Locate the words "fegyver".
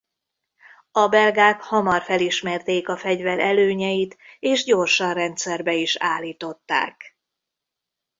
2.97-3.39